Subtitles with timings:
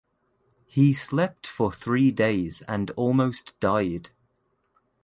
[0.65, 4.09] He slept for three days and almost died.